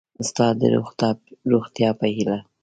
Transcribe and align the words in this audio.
ستا 0.29 0.47
د 0.59 0.61
روغتیا 1.53 1.89
په 1.99 2.05
هیله 2.15 2.37